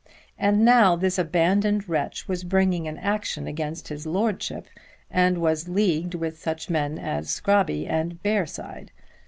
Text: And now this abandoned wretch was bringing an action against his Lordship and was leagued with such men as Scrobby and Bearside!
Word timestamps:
And 0.35 0.65
now 0.65 0.95
this 0.95 1.19
abandoned 1.19 1.87
wretch 1.87 2.27
was 2.27 2.43
bringing 2.43 2.87
an 2.87 2.97
action 2.97 3.45
against 3.45 3.89
his 3.89 4.07
Lordship 4.07 4.65
and 5.11 5.37
was 5.37 5.69
leagued 5.69 6.15
with 6.15 6.41
such 6.41 6.71
men 6.71 6.97
as 6.97 7.29
Scrobby 7.29 7.85
and 7.87 8.19
Bearside! 8.23 8.89